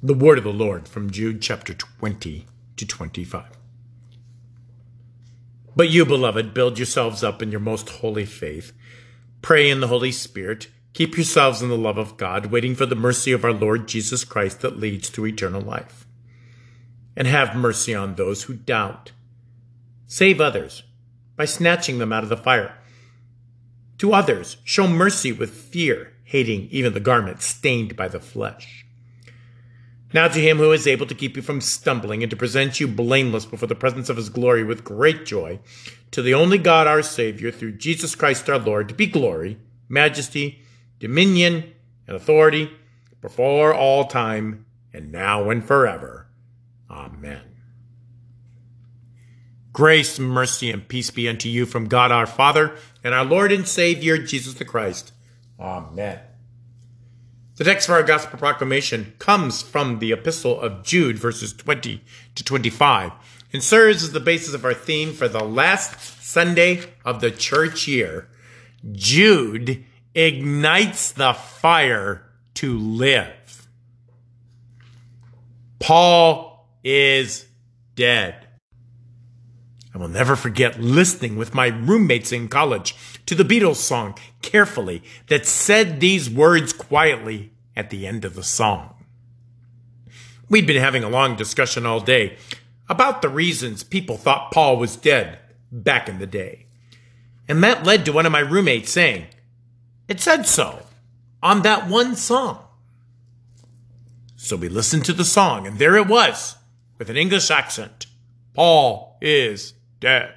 The 0.00 0.14
word 0.14 0.38
of 0.38 0.44
the 0.44 0.52
Lord 0.52 0.86
from 0.86 1.10
Jude 1.10 1.42
chapter 1.42 1.74
20 1.74 2.46
to 2.76 2.86
25. 2.86 3.46
But 5.74 5.90
you, 5.90 6.06
beloved, 6.06 6.54
build 6.54 6.78
yourselves 6.78 7.24
up 7.24 7.42
in 7.42 7.50
your 7.50 7.58
most 7.58 7.88
holy 7.88 8.24
faith. 8.24 8.72
Pray 9.42 9.68
in 9.68 9.80
the 9.80 9.88
Holy 9.88 10.12
Spirit. 10.12 10.68
Keep 10.92 11.16
yourselves 11.16 11.62
in 11.62 11.68
the 11.68 11.76
love 11.76 11.98
of 11.98 12.16
God, 12.16 12.46
waiting 12.46 12.76
for 12.76 12.86
the 12.86 12.94
mercy 12.94 13.32
of 13.32 13.44
our 13.44 13.52
Lord 13.52 13.88
Jesus 13.88 14.22
Christ 14.22 14.60
that 14.60 14.78
leads 14.78 15.10
to 15.10 15.26
eternal 15.26 15.62
life. 15.62 16.06
And 17.16 17.26
have 17.26 17.56
mercy 17.56 17.92
on 17.92 18.14
those 18.14 18.44
who 18.44 18.54
doubt. 18.54 19.10
Save 20.06 20.40
others 20.40 20.84
by 21.34 21.44
snatching 21.44 21.98
them 21.98 22.12
out 22.12 22.22
of 22.22 22.28
the 22.28 22.36
fire. 22.36 22.78
To 23.98 24.12
others, 24.12 24.58
show 24.62 24.86
mercy 24.86 25.32
with 25.32 25.50
fear, 25.50 26.12
hating 26.22 26.68
even 26.70 26.94
the 26.94 27.00
garment 27.00 27.42
stained 27.42 27.96
by 27.96 28.06
the 28.06 28.20
flesh. 28.20 28.84
Now 30.12 30.28
to 30.28 30.40
him 30.40 30.56
who 30.56 30.72
is 30.72 30.86
able 30.86 31.06
to 31.06 31.14
keep 31.14 31.36
you 31.36 31.42
from 31.42 31.60
stumbling 31.60 32.22
and 32.22 32.30
to 32.30 32.36
present 32.36 32.80
you 32.80 32.88
blameless 32.88 33.44
before 33.44 33.68
the 33.68 33.74
presence 33.74 34.08
of 34.08 34.16
his 34.16 34.30
glory 34.30 34.64
with 34.64 34.84
great 34.84 35.26
joy, 35.26 35.60
to 36.12 36.22
the 36.22 36.34
only 36.34 36.56
God 36.56 36.86
our 36.86 37.02
Savior, 37.02 37.50
through 37.50 37.72
Jesus 37.72 38.14
Christ 38.14 38.48
our 38.48 38.58
Lord, 38.58 38.88
to 38.88 38.94
be 38.94 39.06
glory, 39.06 39.58
majesty, 39.88 40.62
dominion, 40.98 41.72
and 42.06 42.16
authority 42.16 42.70
before 43.20 43.74
all 43.74 44.04
time, 44.04 44.64
and 44.92 45.12
now 45.12 45.50
and 45.50 45.64
forever. 45.64 46.28
Amen. 46.90 47.42
Grace, 49.72 50.18
mercy, 50.18 50.70
and 50.70 50.88
peace 50.88 51.10
be 51.10 51.28
unto 51.28 51.48
you 51.48 51.66
from 51.66 51.86
God 51.86 52.10
our 52.10 52.26
Father 52.26 52.74
and 53.04 53.14
our 53.14 53.24
Lord 53.24 53.52
and 53.52 53.68
Savior, 53.68 54.18
Jesus 54.18 54.54
the 54.54 54.64
Christ. 54.64 55.12
Amen. 55.60 56.20
The 57.58 57.64
text 57.64 57.88
for 57.88 57.94
our 57.94 58.04
gospel 58.04 58.38
proclamation 58.38 59.14
comes 59.18 59.62
from 59.62 59.98
the 59.98 60.12
epistle 60.12 60.60
of 60.60 60.84
Jude, 60.84 61.18
verses 61.18 61.52
20 61.52 62.00
to 62.36 62.44
25, 62.44 63.10
and 63.52 63.64
serves 63.64 64.04
as 64.04 64.12
the 64.12 64.20
basis 64.20 64.54
of 64.54 64.64
our 64.64 64.72
theme 64.72 65.12
for 65.12 65.26
the 65.26 65.42
last 65.42 66.22
Sunday 66.22 66.84
of 67.04 67.20
the 67.20 67.32
church 67.32 67.88
year. 67.88 68.28
Jude 68.92 69.84
ignites 70.14 71.10
the 71.10 71.32
fire 71.32 72.30
to 72.54 72.78
live. 72.78 73.66
Paul 75.80 76.68
is 76.84 77.44
dead. 77.96 78.46
I 79.92 79.98
will 79.98 80.06
never 80.06 80.36
forget 80.36 80.80
listening 80.80 81.34
with 81.34 81.54
my 81.54 81.66
roommates 81.66 82.30
in 82.30 82.46
college 82.46 82.94
to 83.26 83.34
the 83.34 83.42
Beatles 83.42 83.76
song 83.76 84.14
carefully 84.42 85.02
that 85.26 85.44
said 85.44 85.98
these 85.98 86.30
words 86.30 86.72
quietly 86.72 87.52
at 87.78 87.90
the 87.90 88.06
end 88.06 88.24
of 88.24 88.34
the 88.34 88.42
song. 88.42 88.92
We'd 90.50 90.66
been 90.66 90.82
having 90.82 91.04
a 91.04 91.08
long 91.08 91.36
discussion 91.36 91.86
all 91.86 92.00
day 92.00 92.36
about 92.88 93.22
the 93.22 93.28
reasons 93.28 93.84
people 93.84 94.16
thought 94.16 94.50
Paul 94.50 94.78
was 94.78 94.96
dead 94.96 95.38
back 95.70 96.08
in 96.08 96.18
the 96.18 96.26
day. 96.26 96.66
And 97.46 97.62
that 97.62 97.86
led 97.86 98.04
to 98.04 98.12
one 98.12 98.26
of 98.26 98.32
my 98.32 98.40
roommates 98.40 98.90
saying, 98.90 99.26
It 100.08 100.20
said 100.20 100.46
so 100.46 100.82
on 101.40 101.62
that 101.62 101.88
one 101.88 102.16
song. 102.16 102.64
So 104.34 104.56
we 104.56 104.68
listened 104.68 105.04
to 105.04 105.12
the 105.12 105.24
song, 105.24 105.66
and 105.66 105.78
there 105.78 105.96
it 105.96 106.08
was 106.08 106.56
with 106.98 107.10
an 107.10 107.16
English 107.16 107.50
accent 107.50 108.06
Paul 108.54 109.18
is 109.20 109.74
dead. 110.00 110.34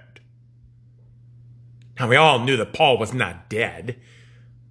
Now, 1.99 2.07
we 2.07 2.15
all 2.15 2.39
knew 2.39 2.57
that 2.57 2.73
Paul 2.73 2.97
was 2.97 3.13
not 3.13 3.49
dead, 3.49 3.99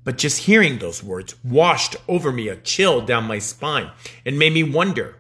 but 0.05 0.19
just 0.19 0.45
hearing 0.45 0.79
those 0.79 1.03
words 1.03 1.35
washed 1.45 1.97
over 2.09 2.33
me 2.33 2.49
a 2.49 2.57
chill 2.57 3.01
down 3.01 3.25
my 3.25 3.39
spine 3.39 3.91
and 4.25 4.39
made 4.39 4.53
me 4.53 4.63
wonder 4.63 5.17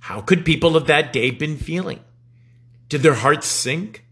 how 0.00 0.20
could 0.20 0.44
people 0.44 0.76
of 0.76 0.86
that 0.86 1.12
day 1.12 1.30
been 1.30 1.56
feeling? 1.56 2.00
Did 2.88 3.02
their 3.02 3.14
hearts 3.14 3.46
sink? 3.46 4.04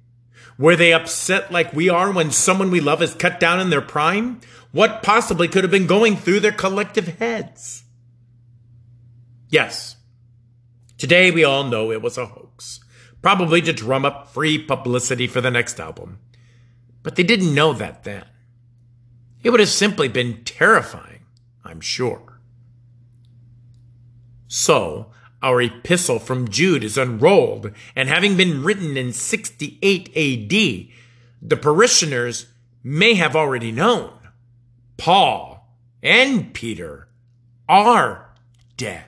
Were 0.59 0.77
they 0.77 0.93
upset 0.93 1.53
like 1.53 1.73
we 1.73 1.89
are 1.89 2.11
when 2.11 2.31
someone 2.31 2.71
we 2.71 2.81
love 2.81 3.03
is 3.03 3.15
cut 3.15 3.41
down 3.41 3.61
in 3.61 3.71
their 3.71 3.81
prime? 3.81 4.41
What 4.73 5.03
possibly 5.03 5.49
could 5.49 5.65
have 5.65 5.71
been 5.71 5.87
going 5.87 6.17
through 6.17 6.41
their 6.41 6.53
collective 6.53 7.19
heads? 7.19 7.85
Yes, 9.49 9.97
today 10.99 11.31
we 11.31 11.45
all 11.45 11.65
know 11.65 11.91
it 11.91 12.03
was 12.03 12.19
a 12.19 12.27
hoax 12.27 12.81
probably 13.27 13.61
to 13.61 13.73
drum 13.73 14.05
up 14.05 14.29
free 14.29 14.57
publicity 14.57 15.27
for 15.27 15.41
the 15.41 15.51
next 15.51 15.81
album. 15.81 16.21
But 17.03 17.17
they 17.17 17.25
didn't 17.25 17.57
know 17.57 17.73
that 17.73 18.05
then. 18.05 18.25
It 19.47 19.51
would 19.51 19.61
have 19.61 19.69
simply 19.69 20.09
been 20.09 20.43
terrifying, 20.43 21.21
I'm 21.65 21.81
sure. 21.81 22.41
So, 24.49 25.13
our 25.41 25.63
epistle 25.63 26.19
from 26.19 26.49
Jude 26.49 26.83
is 26.83 26.99
unrolled, 26.99 27.71
and 27.95 28.09
having 28.09 28.37
been 28.37 28.65
written 28.65 28.97
in 28.97 29.13
68 29.13 30.09
AD, 30.09 30.89
the 31.49 31.57
parishioners 31.57 32.47
may 32.83 33.15
have 33.15 33.37
already 33.37 33.71
known 33.71 34.19
Paul 34.97 35.73
and 36.03 36.53
Peter 36.53 37.07
are 37.69 38.35
dead. 38.77 39.05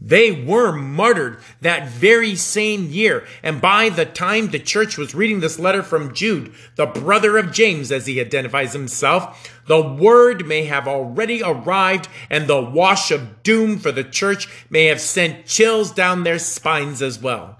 They 0.00 0.30
were 0.30 0.72
martyred 0.72 1.38
that 1.60 1.88
very 1.88 2.36
same 2.36 2.86
year. 2.86 3.26
And 3.42 3.60
by 3.60 3.88
the 3.88 4.06
time 4.06 4.48
the 4.48 4.60
church 4.60 4.96
was 4.96 5.14
reading 5.14 5.40
this 5.40 5.58
letter 5.58 5.82
from 5.82 6.14
Jude, 6.14 6.52
the 6.76 6.86
brother 6.86 7.36
of 7.36 7.52
James, 7.52 7.90
as 7.90 8.06
he 8.06 8.20
identifies 8.20 8.72
himself, 8.72 9.52
the 9.66 9.82
word 9.82 10.46
may 10.46 10.64
have 10.64 10.86
already 10.86 11.42
arrived 11.42 12.08
and 12.30 12.46
the 12.46 12.60
wash 12.60 13.10
of 13.10 13.42
doom 13.42 13.78
for 13.78 13.90
the 13.90 14.04
church 14.04 14.48
may 14.70 14.84
have 14.84 15.00
sent 15.00 15.46
chills 15.46 15.90
down 15.90 16.22
their 16.22 16.38
spines 16.38 17.02
as 17.02 17.20
well. 17.20 17.58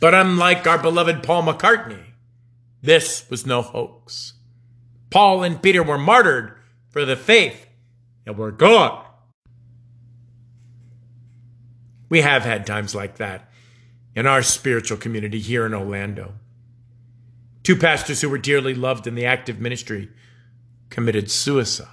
But 0.00 0.14
unlike 0.14 0.66
our 0.66 0.78
beloved 0.78 1.22
Paul 1.22 1.44
McCartney, 1.44 2.04
this 2.82 3.28
was 3.30 3.46
no 3.46 3.62
hoax. 3.62 4.32
Paul 5.10 5.42
and 5.42 5.62
Peter 5.62 5.82
were 5.82 5.98
martyred 5.98 6.54
for 6.88 7.04
the 7.04 7.16
faith 7.16 7.66
and 8.26 8.36
were 8.36 8.50
gone. 8.50 9.04
We 12.10 12.20
have 12.20 12.42
had 12.42 12.66
times 12.66 12.94
like 12.94 13.16
that 13.16 13.48
in 14.14 14.26
our 14.26 14.42
spiritual 14.42 14.98
community 14.98 15.38
here 15.38 15.64
in 15.64 15.72
Orlando. 15.72 16.34
Two 17.62 17.76
pastors 17.76 18.20
who 18.20 18.28
were 18.28 18.36
dearly 18.36 18.74
loved 18.74 19.06
in 19.06 19.14
the 19.14 19.24
active 19.24 19.60
ministry 19.60 20.10
committed 20.90 21.30
suicide. 21.30 21.86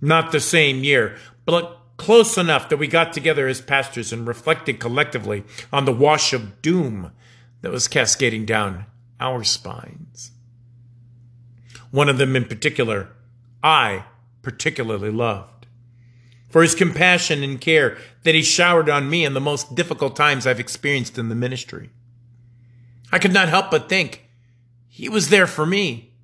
Not 0.00 0.30
the 0.30 0.40
same 0.40 0.84
year, 0.84 1.16
but 1.44 1.78
close 1.96 2.38
enough 2.38 2.68
that 2.68 2.76
we 2.76 2.86
got 2.86 3.12
together 3.12 3.48
as 3.48 3.60
pastors 3.60 4.12
and 4.12 4.28
reflected 4.28 4.78
collectively 4.78 5.42
on 5.72 5.84
the 5.84 5.92
wash 5.92 6.32
of 6.32 6.62
doom 6.62 7.10
that 7.62 7.72
was 7.72 7.88
cascading 7.88 8.46
down 8.46 8.86
our 9.18 9.42
spines. 9.42 10.30
One 11.90 12.08
of 12.08 12.18
them 12.18 12.36
in 12.36 12.44
particular, 12.44 13.08
I 13.62 14.04
particularly 14.42 15.10
loved 15.10 15.55
for 16.56 16.62
his 16.62 16.74
compassion 16.74 17.42
and 17.42 17.60
care 17.60 17.98
that 18.22 18.34
he 18.34 18.42
showered 18.42 18.88
on 18.88 19.10
me 19.10 19.26
in 19.26 19.34
the 19.34 19.40
most 19.42 19.74
difficult 19.74 20.16
times 20.16 20.46
I've 20.46 20.58
experienced 20.58 21.18
in 21.18 21.28
the 21.28 21.34
ministry. 21.34 21.90
I 23.12 23.18
could 23.18 23.34
not 23.34 23.50
help 23.50 23.70
but 23.70 23.90
think, 23.90 24.24
he 24.88 25.06
was 25.06 25.28
there 25.28 25.46
for 25.46 25.66
me. 25.66 26.14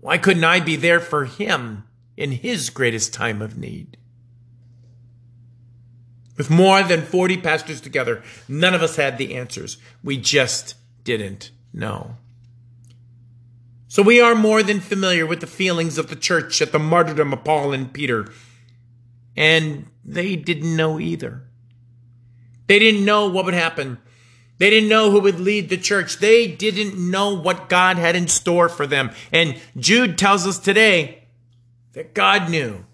Why 0.00 0.16
couldn't 0.16 0.44
I 0.44 0.60
be 0.60 0.76
there 0.76 0.98
for 0.98 1.26
him 1.26 1.84
in 2.16 2.32
his 2.32 2.70
greatest 2.70 3.12
time 3.12 3.42
of 3.42 3.58
need? 3.58 3.98
With 6.38 6.48
more 6.48 6.82
than 6.82 7.02
40 7.02 7.36
pastors 7.36 7.82
together, 7.82 8.22
none 8.48 8.72
of 8.72 8.80
us 8.80 8.96
had 8.96 9.18
the 9.18 9.34
answers. 9.34 9.76
We 10.02 10.16
just 10.16 10.74
didn't 11.04 11.50
know. 11.70 12.16
So 13.88 14.02
we 14.02 14.22
are 14.22 14.34
more 14.34 14.62
than 14.62 14.80
familiar 14.80 15.26
with 15.26 15.40
the 15.40 15.46
feelings 15.46 15.98
of 15.98 16.08
the 16.08 16.16
church 16.16 16.62
at 16.62 16.72
the 16.72 16.78
martyrdom 16.78 17.34
of 17.34 17.44
Paul 17.44 17.74
and 17.74 17.92
Peter 17.92 18.32
and 19.36 19.86
they 20.04 20.36
didn't 20.36 20.76
know 20.76 21.00
either. 21.00 21.42
They 22.66 22.78
didn't 22.78 23.04
know 23.04 23.28
what 23.28 23.44
would 23.44 23.54
happen. 23.54 23.98
They 24.58 24.70
didn't 24.70 24.88
know 24.88 25.10
who 25.10 25.20
would 25.20 25.40
lead 25.40 25.68
the 25.68 25.76
church. 25.76 26.18
They 26.18 26.46
didn't 26.46 26.96
know 26.98 27.34
what 27.34 27.68
God 27.68 27.98
had 27.98 28.16
in 28.16 28.28
store 28.28 28.68
for 28.68 28.86
them. 28.86 29.10
And 29.32 29.60
Jude 29.76 30.16
tells 30.16 30.46
us 30.46 30.58
today 30.58 31.24
that 31.92 32.14
God 32.14 32.50
knew 32.50 32.84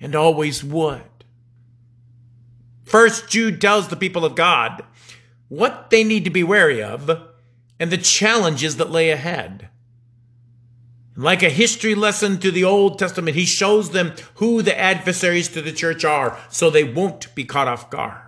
and 0.00 0.14
always 0.14 0.62
would. 0.62 1.02
First, 2.84 3.28
Jude 3.28 3.60
tells 3.60 3.88
the 3.88 3.96
people 3.96 4.24
of 4.24 4.34
God 4.34 4.82
what 5.48 5.90
they 5.90 6.04
need 6.04 6.24
to 6.24 6.30
be 6.30 6.42
wary 6.42 6.82
of 6.82 7.10
and 7.78 7.90
the 7.90 7.98
challenges 7.98 8.76
that 8.76 8.90
lay 8.90 9.10
ahead. 9.10 9.68
Like 11.20 11.42
a 11.42 11.50
history 11.50 11.96
lesson 11.96 12.38
to 12.38 12.52
the 12.52 12.62
Old 12.62 12.96
Testament, 12.96 13.36
he 13.36 13.44
shows 13.44 13.90
them 13.90 14.12
who 14.34 14.62
the 14.62 14.78
adversaries 14.78 15.48
to 15.48 15.60
the 15.60 15.72
church 15.72 16.04
are 16.04 16.38
so 16.48 16.70
they 16.70 16.84
won't 16.84 17.34
be 17.34 17.44
caught 17.44 17.66
off 17.66 17.90
guard. 17.90 18.22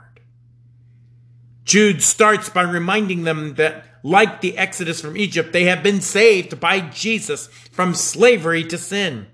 Jude 1.64 2.02
starts 2.02 2.48
by 2.48 2.62
reminding 2.62 3.22
them 3.22 3.54
that, 3.54 3.84
like 4.02 4.40
the 4.40 4.58
Exodus 4.58 5.00
from 5.00 5.16
Egypt, 5.16 5.52
they 5.52 5.66
have 5.66 5.84
been 5.84 6.00
saved 6.00 6.58
by 6.58 6.80
Jesus 6.80 7.46
from 7.70 7.94
slavery 7.94 8.64
to 8.64 8.76
sin. 8.76 9.28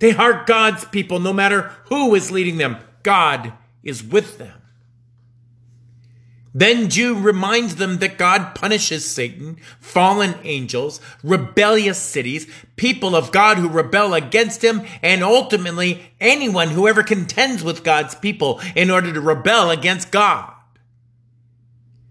They 0.00 0.12
are 0.12 0.44
God's 0.44 0.84
people 0.86 1.20
no 1.20 1.32
matter 1.32 1.70
who 1.90 2.12
is 2.16 2.32
leading 2.32 2.56
them. 2.56 2.78
God 3.04 3.52
is 3.84 4.02
with 4.02 4.38
them. 4.38 4.59
Then 6.52 6.88
Jude 6.88 7.18
reminds 7.18 7.76
them 7.76 7.98
that 7.98 8.18
God 8.18 8.54
punishes 8.54 9.08
Satan, 9.08 9.58
fallen 9.78 10.34
angels, 10.42 11.00
rebellious 11.22 11.98
cities, 11.98 12.52
people 12.76 13.14
of 13.14 13.30
God 13.30 13.58
who 13.58 13.68
rebel 13.68 14.14
against 14.14 14.64
him, 14.64 14.82
and 15.00 15.22
ultimately 15.22 16.12
anyone 16.20 16.70
who 16.70 16.88
ever 16.88 17.04
contends 17.04 17.62
with 17.62 17.84
God's 17.84 18.16
people 18.16 18.60
in 18.74 18.90
order 18.90 19.12
to 19.12 19.20
rebel 19.20 19.70
against 19.70 20.10
God. 20.10 20.52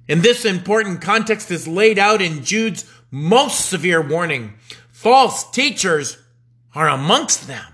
And 0.08 0.24
this 0.24 0.46
important 0.46 1.02
context 1.02 1.52
is 1.52 1.68
laid 1.68 2.00
out 2.00 2.22
in 2.22 2.44
Jude's 2.44 2.90
most 3.12 3.66
severe 3.68 4.02
warning. 4.02 4.54
False 4.90 5.50
teachers 5.52 6.18
are 6.74 6.88
amongst 6.88 7.48
them. 7.48 7.66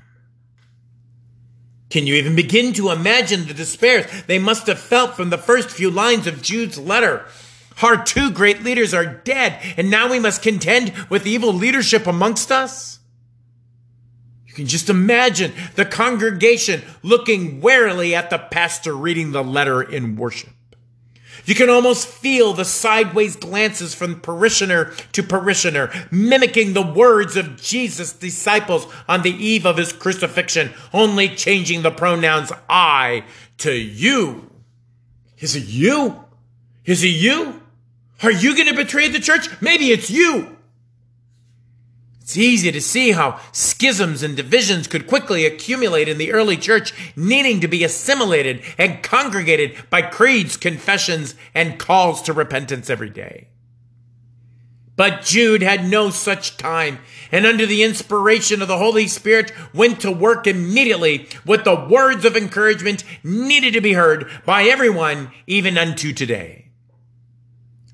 Can 1.89 2.07
you 2.07 2.15
even 2.15 2.35
begin 2.35 2.73
to 2.73 2.89
imagine 2.89 3.47
the 3.47 3.53
despair 3.53 4.07
they 4.27 4.39
must 4.39 4.67
have 4.67 4.79
felt 4.79 5.15
from 5.15 5.29
the 5.29 5.37
first 5.37 5.69
few 5.69 5.91
lines 5.91 6.27
of 6.27 6.41
Jude's 6.41 6.79
letter? 6.79 7.25
Our 7.81 8.03
two 8.03 8.31
great 8.31 8.63
leaders 8.63 8.93
are 8.93 9.05
dead, 9.05 9.59
and 9.77 9.89
now 9.91 10.09
we 10.09 10.19
must 10.19 10.41
contend 10.41 10.93
with 11.09 11.27
evil 11.27 11.53
leadership 11.53 12.07
amongst 12.07 12.51
us? 12.51 12.99
You 14.47 14.53
can 14.53 14.65
just 14.67 14.89
imagine 14.89 15.51
the 15.75 15.85
congregation 15.85 16.81
looking 17.03 17.59
warily 17.59 18.15
at 18.15 18.29
the 18.29 18.37
pastor 18.37 18.95
reading 18.95 19.31
the 19.31 19.43
letter 19.43 19.81
in 19.81 20.15
worship. 20.15 20.54
You 21.43 21.55
can 21.55 21.69
almost 21.69 22.07
feel 22.07 22.53
the 22.53 22.65
sideways 22.65 23.35
glances 23.35 23.93
from 23.93 24.21
parishioner 24.21 24.93
to 25.11 25.23
parishioner, 25.23 25.91
mimicking 26.11 26.73
the 26.73 26.81
words 26.81 27.35
of 27.35 27.61
Jesus' 27.61 28.13
disciples 28.13 28.87
on 29.07 29.21
the 29.21 29.31
eve 29.31 29.65
of 29.65 29.77
his 29.77 29.91
crucifixion, 29.91 30.73
only 30.93 31.29
changing 31.29 31.81
the 31.81 31.91
pronouns 31.91 32.51
I 32.69 33.25
to 33.57 33.73
you. 33.73 34.49
Is 35.39 35.55
it 35.55 35.65
you? 35.65 36.23
Is 36.85 37.03
it 37.03 37.07
you? 37.07 37.61
Are 38.23 38.31
you 38.31 38.55
going 38.55 38.67
to 38.67 38.75
betray 38.75 39.09
the 39.09 39.19
church? 39.19 39.49
Maybe 39.61 39.91
it's 39.91 40.09
you. 40.09 40.54
It's 42.25 42.37
easy 42.37 42.71
to 42.71 42.81
see 42.81 43.11
how 43.11 43.39
schisms 43.51 44.23
and 44.23 44.35
divisions 44.35 44.87
could 44.87 45.05
quickly 45.05 45.45
accumulate 45.45 46.09
in 46.09 46.17
the 46.17 46.31
early 46.31 46.57
church, 46.57 46.91
needing 47.15 47.59
to 47.59 47.67
be 47.67 47.83
assimilated 47.83 48.63
and 48.79 49.03
congregated 49.03 49.77
by 49.91 50.01
creeds, 50.01 50.57
confessions, 50.57 51.35
and 51.53 51.77
calls 51.77 52.23
to 52.23 52.33
repentance 52.33 52.89
every 52.89 53.11
day. 53.11 53.49
But 54.95 55.21
Jude 55.21 55.61
had 55.61 55.87
no 55.87 56.09
such 56.09 56.57
time, 56.57 56.97
and 57.31 57.45
under 57.45 57.67
the 57.67 57.83
inspiration 57.83 58.59
of 58.63 58.67
the 58.67 58.79
Holy 58.79 59.05
Spirit, 59.05 59.51
went 59.71 59.99
to 59.99 60.11
work 60.11 60.47
immediately 60.47 61.27
with 61.45 61.63
the 61.63 61.75
words 61.75 62.25
of 62.25 62.35
encouragement 62.35 63.03
needed 63.23 63.75
to 63.75 63.81
be 63.81 63.93
heard 63.93 64.27
by 64.47 64.63
everyone, 64.63 65.29
even 65.45 65.77
unto 65.77 66.11
today. 66.11 66.71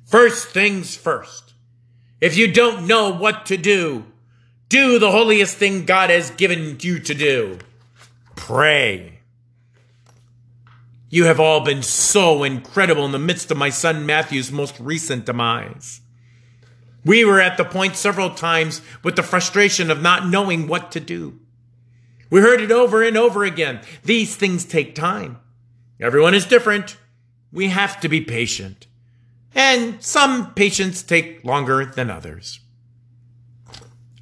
First 0.06 0.48
things 0.48 0.96
first. 0.96 1.54
If 2.22 2.38
you 2.38 2.50
don't 2.50 2.88
know 2.88 3.12
what 3.12 3.46
to 3.48 3.58
do, 3.58 4.06
do 4.72 5.00
the 5.00 5.12
holiest 5.12 5.58
thing 5.58 5.84
God 5.84 6.10
has 6.10 6.32
given 6.32 6.78
you 6.80 6.98
to 7.00 7.14
do 7.14 7.60
pray. 8.38 9.20
You 11.10 11.26
have 11.26 11.42
all 11.42 11.60
been 11.60 11.84
so 11.84 12.44
incredible 12.44 13.04
in 13.06 13.12
the 13.12 13.20
midst 13.20 13.52
of 13.52 13.58
my 13.58 13.70
son 13.70 14.06
Matthew's 14.06 14.50
most 14.50 14.80
recent 14.80 15.26
demise. 15.26 16.00
We 17.04 17.26
were 17.26 17.42
at 17.42 17.58
the 17.58 17.66
point 17.66 17.98
several 17.98 18.30
times 18.30 18.82
with 19.04 19.18
the 19.18 19.24
frustration 19.24 19.92
of 19.92 20.02
not 20.02 20.28
knowing 20.28 20.68
what 20.68 20.90
to 20.94 21.02
do. 21.02 21.42
We 22.30 22.40
heard 22.40 22.62
it 22.62 22.72
over 22.72 23.04
and 23.04 23.18
over 23.18 23.44
again. 23.44 23.82
These 24.06 24.38
things 24.38 24.64
take 24.64 24.96
time. 24.96 25.38
Everyone 26.00 26.34
is 26.34 26.46
different. 26.46 26.96
We 27.52 27.68
have 27.68 28.00
to 28.00 28.08
be 28.08 28.22
patient. 28.22 28.88
And 29.54 30.02
some 30.02 30.54
patients 30.54 31.04
take 31.04 31.44
longer 31.44 31.86
than 31.86 32.10
others 32.10 32.62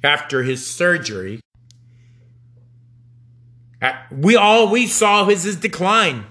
after 0.02 0.42
his 0.42 0.68
surgery. 0.68 1.40
We 4.10 4.36
all 4.36 4.70
we 4.70 4.86
saw 4.86 5.24
was 5.24 5.44
his 5.44 5.56
decline, 5.56 6.26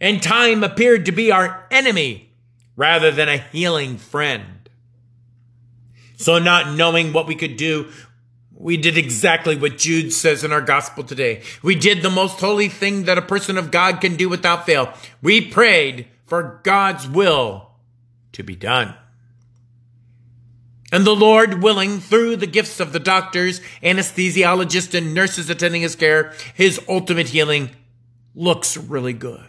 and 0.00 0.22
time 0.22 0.62
appeared 0.62 1.06
to 1.06 1.12
be 1.12 1.30
our 1.30 1.66
enemy 1.70 2.30
rather 2.76 3.10
than 3.10 3.28
a 3.28 3.38
healing 3.38 3.96
friend. 3.96 4.68
So, 6.16 6.38
not 6.38 6.76
knowing 6.76 7.12
what 7.12 7.26
we 7.26 7.36
could 7.36 7.56
do, 7.56 7.90
we 8.52 8.76
did 8.76 8.98
exactly 8.98 9.56
what 9.56 9.78
Jude 9.78 10.12
says 10.12 10.42
in 10.42 10.52
our 10.52 10.60
gospel 10.60 11.04
today. 11.04 11.42
We 11.62 11.76
did 11.76 12.02
the 12.02 12.10
most 12.10 12.40
holy 12.40 12.68
thing 12.68 13.04
that 13.04 13.16
a 13.16 13.22
person 13.22 13.56
of 13.56 13.70
God 13.70 14.00
can 14.00 14.16
do 14.16 14.28
without 14.28 14.66
fail. 14.66 14.92
We 15.22 15.40
prayed 15.40 16.08
for 16.26 16.60
God's 16.64 17.08
will 17.08 17.70
to 18.32 18.42
be 18.42 18.56
done. 18.56 18.94
And 20.90 21.06
the 21.06 21.14
Lord 21.14 21.62
willing, 21.62 22.00
through 22.00 22.36
the 22.36 22.46
gifts 22.46 22.80
of 22.80 22.92
the 22.92 23.00
doctors, 23.00 23.60
anesthesiologists, 23.82 24.96
and 24.96 25.12
nurses 25.12 25.50
attending 25.50 25.82
his 25.82 25.94
care, 25.94 26.32
his 26.54 26.80
ultimate 26.88 27.28
healing 27.28 27.70
looks 28.34 28.76
really 28.76 29.12
good. 29.12 29.44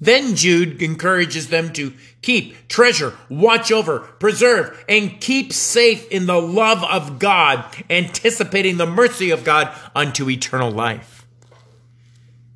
Then 0.00 0.34
Jude 0.34 0.82
encourages 0.82 1.48
them 1.48 1.72
to 1.74 1.92
keep, 2.22 2.68
treasure, 2.68 3.14
watch 3.28 3.72
over, 3.72 4.00
preserve, 4.00 4.84
and 4.88 5.20
keep 5.20 5.52
safe 5.52 6.08
in 6.10 6.26
the 6.26 6.40
love 6.40 6.84
of 6.84 7.18
God, 7.18 7.64
anticipating 7.88 8.76
the 8.76 8.86
mercy 8.86 9.30
of 9.30 9.44
God 9.44 9.74
unto 9.94 10.28
eternal 10.28 10.70
life. 10.70 11.26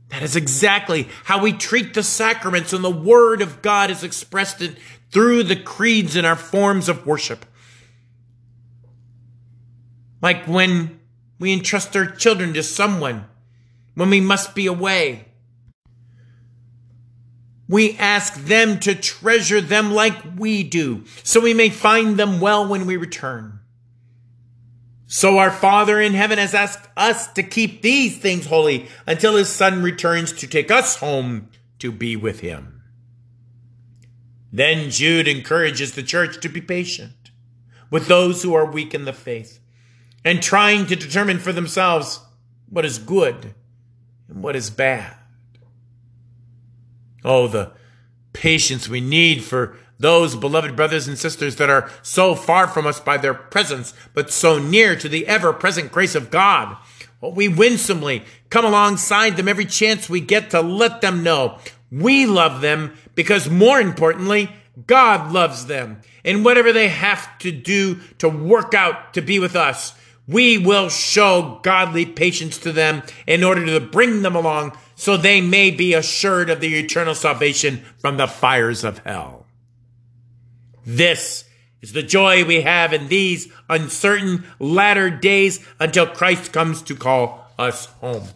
That 0.09 0.23
is 0.23 0.37
exactly 0.37 1.09
how 1.25 1.43
we 1.43 1.53
treat 1.53 1.95
the 1.95 2.03
sacraments, 2.03 2.73
and 2.73 2.85
the 2.85 2.91
Word 2.91 3.43
of 3.43 3.63
God 3.63 3.91
is 3.91 4.05
expressed 4.05 4.61
in 4.61 4.77
through 5.13 5.45
the 5.45 5.57
creeds 5.57 6.17
and 6.17 6.27
our 6.27 6.37
forms 6.37 6.89
of 6.89 7.07
worship. 7.07 7.45
Like 10.23 10.47
when 10.47 11.01
we 11.39 11.53
entrust 11.53 11.97
our 11.97 12.07
children 12.07 12.53
to 12.55 12.63
someone, 12.63 13.25
when 13.95 14.11
we 14.11 14.21
must 14.21 14.55
be 14.55 14.67
away. 14.67 15.27
We 17.69 17.97
ask 17.99 18.35
them 18.35 18.81
to 18.81 18.95
treasure 18.95 19.61
them 19.61 19.93
like 19.93 20.17
we 20.37 20.65
do, 20.65 21.05
so 21.23 21.41
we 21.41 21.55
may 21.55 21.71
find 21.71 22.17
them 22.17 22.41
well 22.41 22.67
when 22.67 22.87
we 22.87 22.97
return. 22.97 23.61
So 25.07 25.39
our 25.39 25.51
Father 25.51 26.01
in 26.01 26.15
heaven 26.15 26.39
has 26.39 26.55
asked 26.55 26.89
us 26.97 27.33
to 27.33 27.43
keep 27.43 27.83
these 27.83 28.19
things 28.19 28.47
holy 28.47 28.89
until 29.07 29.37
his 29.37 29.49
Son 29.49 29.83
returns 29.83 30.33
to 30.35 30.47
take 30.47 30.71
us 30.71 30.97
home 30.97 31.49
to 31.79 31.93
be 31.93 32.17
with 32.17 32.41
him. 32.41 32.80
Then 34.53 34.91
Jude 34.91 35.29
encourages 35.29 35.93
the 35.93 36.03
church 36.03 36.41
to 36.41 36.49
be 36.49 36.61
patient 36.61 37.31
with 37.91 38.07
those 38.07 38.43
who 38.43 38.55
are 38.55 38.65
weak 38.65 38.95
in 38.95 39.05
the 39.05 39.13
faith 39.13 39.61
and 40.25 40.43
trying 40.43 40.87
to 40.87 40.97
determine 40.97 41.39
for 41.39 41.53
themselves 41.53 42.21
what 42.69 42.85
is 42.85 42.99
good 42.99 43.55
and 44.29 44.43
what 44.43 44.57
is 44.57 44.71
bad. 44.71 45.17
Oh, 47.25 47.49
the 47.49 47.73
patience 48.33 48.89
we 48.89 49.01
need 49.01 49.43
for 49.45 49.77
those 49.99 50.35
beloved 50.35 50.75
brothers 50.75 51.07
and 51.07 51.19
sisters 51.19 51.57
that 51.57 51.69
are 51.69 51.91
so 52.03 52.35
far 52.35 52.67
from 52.67 52.87
us 52.87 52.99
by 52.99 53.19
their 53.19 53.35
presence, 53.35 53.93
but 54.15 54.31
so 54.31 54.59
near 54.59 54.97
to 54.97 55.09
the 55.09 55.27
ever 55.27 55.53
present 55.53 55.93
grace 55.93 56.15
of 56.15 56.31
God. 56.31 56.77
Well, 57.21 57.33
we 57.33 57.49
winsomely 57.49 58.25
come 58.49 58.65
alongside 58.65 59.37
them 59.37 59.47
every 59.47 59.67
chance 59.67 60.09
we 60.09 60.21
get 60.21 60.51
to 60.51 60.63
let 60.63 61.03
them 61.03 61.23
know 61.23 61.59
we 61.91 62.27
love 62.27 62.61
them 62.61 62.97
because 63.15 63.51
more 63.51 63.81
importantly, 63.81 64.51
God 64.87 65.33
loves 65.33 65.67
them. 65.67 66.01
And 66.25 66.45
whatever 66.45 66.73
they 66.73 66.89
have 66.89 67.39
to 67.39 67.51
do 67.51 68.01
to 68.19 68.29
work 68.29 68.75
out 68.75 69.15
to 69.15 69.21
be 69.21 69.39
with 69.39 69.57
us, 69.57 69.95
we 70.29 70.59
will 70.59 70.89
show 70.89 71.59
godly 71.63 72.07
patience 72.07 72.59
to 72.59 72.73
them 72.73 73.03
in 73.27 73.43
order 73.43 73.67
to 73.67 73.81
bring 73.81 74.23
them 74.23 74.37
along 74.37 74.77
so 74.95 75.17
they 75.17 75.41
may 75.41 75.71
be 75.71 75.95
assured 75.95 76.51
of 76.51 76.61
the 76.61 76.79
eternal 76.79 77.15
salvation 77.15 77.79
from 77.99 78.17
the 78.17 78.29
fires 78.29 78.85
of 78.85 78.99
hell. 78.99 79.47
This 80.85 81.45
is 81.81 81.93
the 81.93 82.03
joy 82.03 82.45
we 82.45 82.61
have 82.61 82.93
in 82.93 83.09
these 83.09 83.51
uncertain 83.69 84.45
latter 84.59 85.11
days 85.11 85.67
until 85.81 86.07
Christ 86.07 86.53
comes 86.53 86.83
to 86.83 86.95
call 86.95 87.51
us 87.59 87.87
home. 87.87 88.29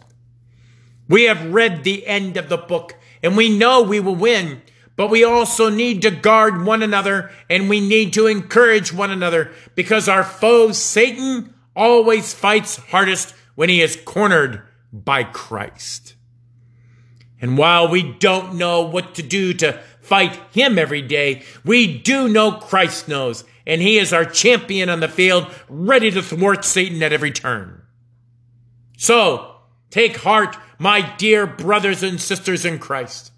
We 1.07 1.25
have 1.25 1.53
read 1.53 1.83
the 1.83 2.07
end 2.07 2.35
of 2.35 2.49
the 2.49 2.57
book 2.57 2.95
and 3.25 3.35
we 3.35 3.49
know 3.49 3.81
we 3.81 3.99
will 3.99 4.15
win, 4.15 4.61
but 4.95 5.09
we 5.09 5.23
also 5.23 5.67
need 5.67 6.03
to 6.03 6.11
guard 6.11 6.63
one 6.63 6.83
another 6.83 7.31
and 7.49 7.67
we 7.67 7.81
need 7.81 8.13
to 8.13 8.27
encourage 8.27 8.93
one 8.93 9.09
another 9.09 9.51
because 9.73 10.07
our 10.07 10.23
foe, 10.23 10.71
Satan, 10.71 11.51
always 11.75 12.35
fights 12.35 12.77
hardest 12.77 13.33
when 13.55 13.67
he 13.67 13.81
is 13.81 13.99
cornered 14.05 14.61
by 14.93 15.23
Christ. 15.23 16.13
And 17.41 17.57
while 17.57 17.87
we 17.87 18.03
don't 18.03 18.59
know 18.59 18.83
what 18.83 19.15
to 19.15 19.23
do 19.23 19.55
to 19.55 19.81
fight 20.01 20.39
him 20.51 20.77
every 20.77 21.01
day, 21.01 21.41
we 21.63 21.97
do 21.97 22.29
know 22.29 22.51
Christ 22.51 23.07
knows, 23.07 23.43
and 23.65 23.81
he 23.81 23.97
is 23.97 24.13
our 24.13 24.25
champion 24.25 24.87
on 24.87 24.99
the 24.99 25.07
field, 25.07 25.47
ready 25.67 26.11
to 26.11 26.21
thwart 26.21 26.63
Satan 26.63 27.01
at 27.01 27.11
every 27.11 27.31
turn. 27.31 27.81
So, 28.97 29.54
take 29.95 30.17
heart, 30.17 30.57
my 30.77 30.99
dear 31.15 31.47
brothers 31.47 32.03
and 32.03 32.19
sisters 32.19 32.65
in 32.65 32.77
Christ. 32.77 33.31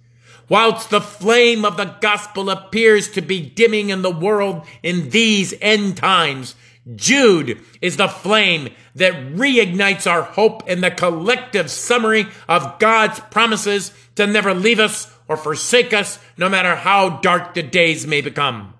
Whilst 0.49 0.89
the 0.89 0.99
flame 0.99 1.63
of 1.63 1.77
the 1.77 1.95
gospel 2.01 2.49
appears 2.49 3.11
to 3.11 3.21
be 3.21 3.39
dimming 3.39 3.91
in 3.91 4.01
the 4.01 4.09
world 4.09 4.65
in 4.81 5.11
these 5.11 5.53
end 5.61 5.97
times, 5.97 6.55
Jude 6.95 7.61
is 7.79 7.97
the 7.97 8.07
flame 8.07 8.69
that 8.95 9.13
reignites 9.35 10.09
our 10.09 10.23
hope 10.23 10.67
in 10.67 10.81
the 10.81 10.89
collective 10.89 11.69
summary 11.69 12.25
of 12.49 12.79
God's 12.79 13.19
promises 13.29 13.91
to 14.15 14.25
never 14.25 14.55
leave 14.55 14.79
us 14.79 15.13
or 15.27 15.37
forsake 15.37 15.93
us, 15.93 16.17
no 16.37 16.49
matter 16.49 16.75
how 16.75 17.19
dark 17.19 17.53
the 17.53 17.61
days 17.61 18.07
may 18.07 18.21
become. 18.21 18.73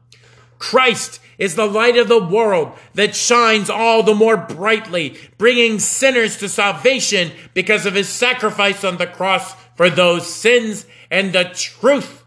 Christ 0.57 1.19
is 1.37 1.55
the 1.55 1.65
light 1.65 1.97
of 1.97 2.07
the 2.07 2.23
world 2.23 2.71
that 2.93 3.15
shines 3.15 3.69
all 3.69 4.03
the 4.03 4.15
more 4.15 4.37
brightly, 4.37 5.17
bringing 5.37 5.79
sinners 5.79 6.37
to 6.37 6.49
salvation 6.49 7.31
because 7.53 7.85
of 7.85 7.93
his 7.93 8.09
sacrifice 8.09 8.83
on 8.83 8.97
the 8.97 9.07
cross 9.07 9.53
for 9.75 9.89
those 9.89 10.27
sins 10.27 10.85
and 11.11 11.33
the 11.33 11.43
truth 11.43 12.23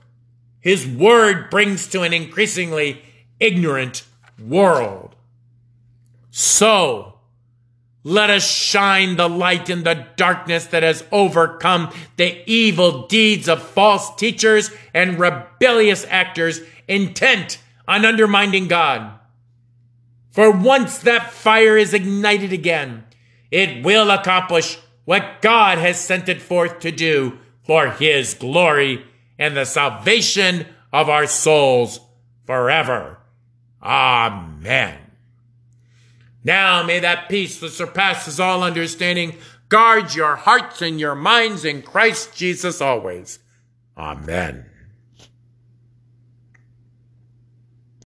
his 0.60 0.86
word 0.86 1.50
brings 1.50 1.86
to 1.88 2.02
an 2.02 2.12
increasingly 2.12 3.02
ignorant 3.38 4.04
world. 4.38 5.16
So, 6.30 7.14
let 8.04 8.30
us 8.30 8.46
shine 8.46 9.16
the 9.16 9.28
light 9.28 9.68
in 9.68 9.82
the 9.82 10.06
darkness 10.16 10.66
that 10.66 10.82
has 10.82 11.04
overcome 11.10 11.92
the 12.16 12.42
evil 12.50 13.06
deeds 13.06 13.48
of 13.48 13.62
false 13.62 14.14
teachers 14.14 14.70
and 14.94 15.18
rebellious 15.18 16.06
actors 16.08 16.60
intent 16.88 17.58
on 17.90 18.04
undermining 18.04 18.68
God. 18.68 19.18
For 20.30 20.52
once 20.52 20.98
that 20.98 21.32
fire 21.32 21.76
is 21.76 21.92
ignited 21.92 22.52
again, 22.52 23.02
it 23.50 23.84
will 23.84 24.12
accomplish 24.12 24.78
what 25.06 25.42
God 25.42 25.78
has 25.78 25.98
sent 25.98 26.28
it 26.28 26.40
forth 26.40 26.78
to 26.80 26.92
do 26.92 27.38
for 27.64 27.90
his 27.90 28.34
glory 28.34 29.04
and 29.40 29.56
the 29.56 29.64
salvation 29.64 30.66
of 30.92 31.08
our 31.08 31.26
souls 31.26 31.98
forever. 32.46 33.18
Amen. 33.82 34.96
Now 36.44 36.84
may 36.84 37.00
that 37.00 37.28
peace 37.28 37.58
that 37.58 37.70
surpasses 37.70 38.38
all 38.38 38.62
understanding 38.62 39.36
guard 39.68 40.14
your 40.14 40.36
hearts 40.36 40.80
and 40.80 41.00
your 41.00 41.16
minds 41.16 41.64
in 41.64 41.82
Christ 41.82 42.36
Jesus 42.36 42.80
always. 42.80 43.40
Amen. 43.98 44.69